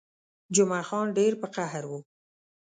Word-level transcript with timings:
جمعه 0.55 0.83
خان 0.89 1.07
ډېر 1.17 1.33
په 1.41 1.47
قهر 1.55 1.83
وو. 1.89 1.99